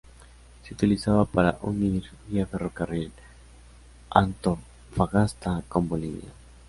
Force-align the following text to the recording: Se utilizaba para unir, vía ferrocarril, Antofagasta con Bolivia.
Se 0.63 0.73
utilizaba 0.73 1.25
para 1.25 1.59
unir, 1.61 2.09
vía 2.27 2.47
ferrocarril, 2.47 3.11
Antofagasta 4.09 5.61
con 5.69 5.87
Bolivia. 5.87 6.31